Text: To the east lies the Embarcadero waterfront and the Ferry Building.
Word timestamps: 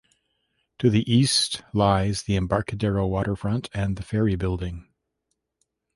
To 0.79 0.89
the 0.89 1.05
east 1.07 1.61
lies 1.73 2.23
the 2.23 2.35
Embarcadero 2.35 3.05
waterfront 3.05 3.69
and 3.71 3.97
the 3.97 4.01
Ferry 4.03 4.35
Building. 4.35 4.87